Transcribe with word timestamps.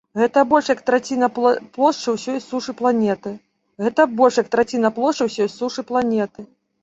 Гэта 0.19 0.41
больш 0.51 0.69
як 0.69 0.79
траціна 0.87 1.27
плошчы 1.35 2.13
ўсёй 2.15 2.39
сушы 5.65 5.85
планеты. 5.91 6.47